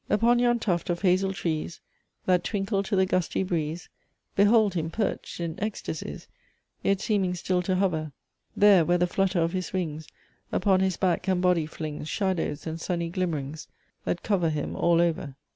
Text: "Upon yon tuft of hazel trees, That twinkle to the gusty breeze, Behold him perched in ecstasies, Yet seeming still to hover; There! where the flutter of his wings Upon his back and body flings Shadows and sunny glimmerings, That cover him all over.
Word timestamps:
"Upon 0.09 0.39
yon 0.39 0.57
tuft 0.57 0.89
of 0.89 1.03
hazel 1.03 1.31
trees, 1.31 1.79
That 2.25 2.43
twinkle 2.43 2.81
to 2.81 2.95
the 2.95 3.05
gusty 3.05 3.43
breeze, 3.43 3.87
Behold 4.35 4.73
him 4.73 4.89
perched 4.89 5.39
in 5.39 5.59
ecstasies, 5.61 6.27
Yet 6.81 6.99
seeming 7.01 7.35
still 7.35 7.61
to 7.61 7.75
hover; 7.75 8.11
There! 8.57 8.83
where 8.83 8.97
the 8.97 9.05
flutter 9.05 9.41
of 9.41 9.53
his 9.53 9.73
wings 9.73 10.07
Upon 10.51 10.79
his 10.79 10.97
back 10.97 11.27
and 11.27 11.39
body 11.39 11.67
flings 11.67 12.09
Shadows 12.09 12.65
and 12.65 12.81
sunny 12.81 13.09
glimmerings, 13.11 13.67
That 14.03 14.23
cover 14.23 14.49
him 14.49 14.75
all 14.75 14.99
over. 14.99 15.35